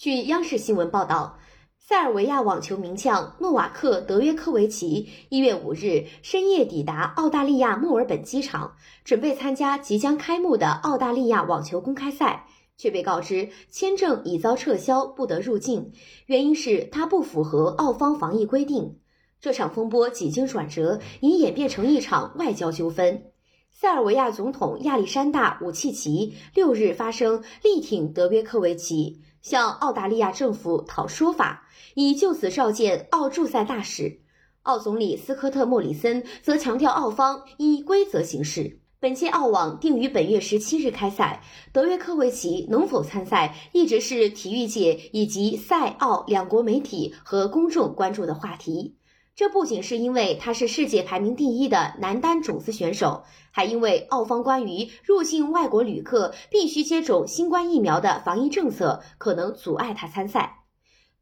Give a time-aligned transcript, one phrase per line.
[0.00, 1.38] 据央视新闻报道，
[1.78, 12.46] 塞尔维亚网球名将诺瓦克·德约科维奇一月五日深夜抵达澳大利亚墨尔本机场，准备参加即将开幕的澳大利亚网球公开赛，
[12.78, 15.92] 却被告知签证已遭撤销，不得入境，
[16.24, 18.96] 原因是他不符合澳方防疫规定。
[19.38, 23.24] 这场风波几经转折，已演变成一场外交纠纷。
[23.70, 29.20] 塞尔维亚总统亚历山大·武契奇六日发声力挺德约科维奇。
[29.42, 34.20] 向澳大利亚政府讨说法，已就此召见澳驻塞大使。
[34.62, 38.78] 澳总理斯科特·莫里森则强调，澳方依规则行事。
[39.00, 48.96] 本届澳网定于本月十七日开赛，德约科维奇能否参赛，一直是体育界以及塞澳两国媒体和公众关注的话题。
[49.40, 60.64] 这不仅是因为他是世界排名第一的男单种子选手，还因为澳方关于入境外国旅客必须接种新冠疫苗的防疫政策可能阻碍他参赛。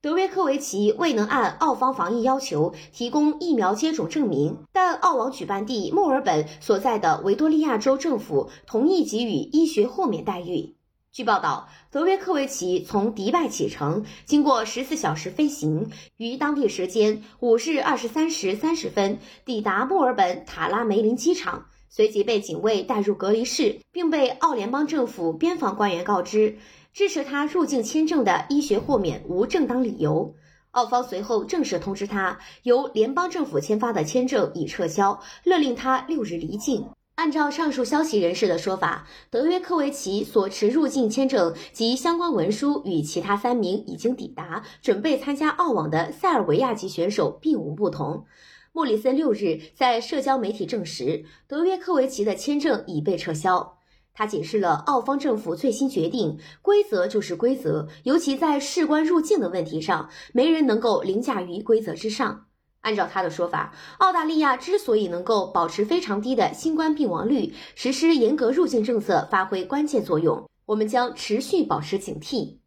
[0.00, 10.74] 德约科维奇未能按澳方防疫要求提供疫苗接种证明，但澳网举办地墨尔本所在的维多利亚州政府同意给予医学豁免待遇。
[11.16, 26.58] 据报道，德约科维奇从迪拜启程，经过十四小时飞行，于当地时间五日二十三时三十分抵达墨尔本塔拉梅林机场，随即被警卫带入隔离室，并被澳联邦政府边防官员告知，
[26.92, 30.34] 支持他入境签证的医学豁免无正当理由。
[30.72, 36.86] 澳方随后正式通知他，由联邦政府签发的签证已撤销，勒令他六日离境。
[37.16, 48.26] 按照上述消息人士的说法，德约科维奇所持入境签证及相关文书与其他三名已经抵达、准备参加澳网的塞尔维亚籍选手并无不同。
[48.72, 53.78] 莫里森六日在社交媒体证实，德约科维奇的签证已被撤销。
[54.12, 62.45] 他解释了澳方政府最新决定：规则就是规则，尤其在事关入境的问题上，没人能够凌驾于规则之上。
[62.86, 70.48] 按照他的说法，澳大利亚之所以能够保持非常低的新冠病亡率，实施严格入境政策发挥关键作用。
[70.66, 72.58] 我们将持续保持警惕。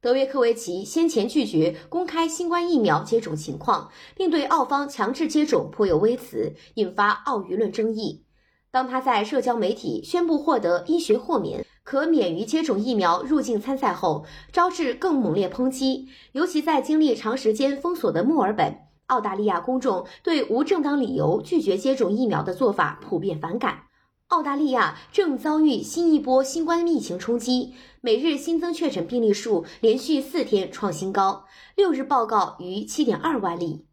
[0.00, 8.24] 德约科维奇先前拒绝公开新冠疫苗接种情况，并对澳方强制接种颇有微词，引发澳舆论争议。
[8.70, 18.89] 当他在社交媒体宣布获得医学豁免，可免于接种疫苗入境参赛后，招致更猛烈抨击，尤其在经历长时间封锁的墨尔本。
[19.10, 23.82] 澳大利亚公众对无正当理由拒绝接种疫苗的做法普遍反感。
[24.28, 33.86] 澳大利亚正遭遇新一波新冠疫情冲击，每日新增确诊病例数连续四天创新高，六日报告逾七点二万例。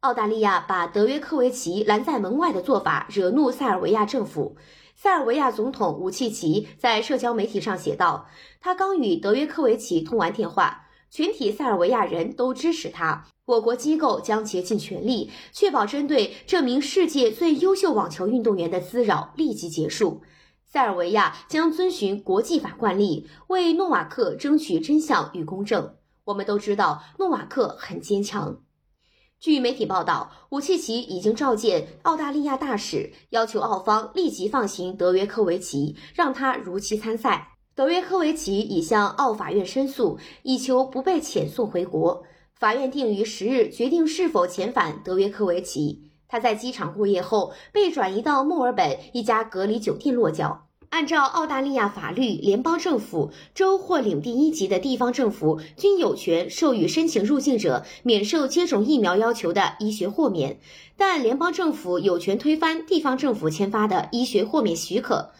[0.00, 4.56] 澳大利亚把德约科维奇拦在门外的做法惹怒塞尔维亚政府。
[4.94, 8.26] 塞尔维亚总统武契奇在社交媒体上写道
[8.60, 13.26] ：“他刚与德约科维奇通完电话。”全体塞尔维亚人都支持他。
[13.46, 20.22] 我国机构将竭尽全力，确保针对这名世界最优秀网球运动员的滋扰立即结束。
[20.64, 25.94] 塞尔维亚将遵循国际法惯例，为诺瓦克争取真相与公正。
[26.24, 28.60] 我们都知道，诺瓦克很坚强。
[29.40, 37.57] 据媒体报道，武契奇已经召见澳大利亚大使，要求澳方立即放行德约科维奇，让他如期参赛。
[37.78, 42.24] 德约科维奇已向澳法院申诉，以求不被遣送回国。
[42.58, 46.10] 法院定于十日决定是否遣返德约科维奇。
[46.26, 50.66] 他在机场过夜后被转移到墨尔本一家隔离酒店落脚。
[50.88, 60.58] 按照澳大利亚法律，联邦政府、州或领地一级的地方政府均有权授予申请入境者免受接种疫苗要求的医学豁免，
[60.96, 65.30] 但联邦政府有权推翻地方政府签发的医学豁免许可。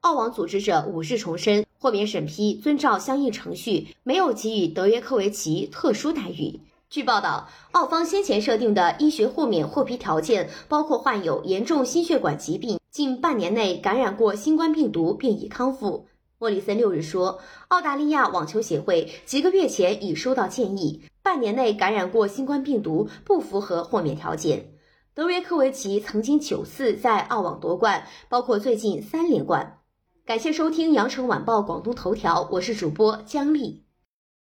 [0.00, 1.64] 澳网组织者五日重申。
[1.80, 6.60] 豁免审批遵照相应程序，没有给予德约科维奇特殊待遇。
[6.90, 16.06] 据报道，澳方先前设定的医学豁免获批条件包括患有严重心血管疾病、近半年内感染过新冠病毒并已康复。
[16.38, 24.72] 莫里森六日说，澳大利亚网球协会几个月前已收到建议，半年内感染过新冠病毒不符合豁免条件。
[25.14, 29.80] 德约科维奇曾经九次在澳网夺冠，包括最近三连冠。
[30.28, 33.87] 感谢收听羊城晚报广东头条，我是主播姜丽。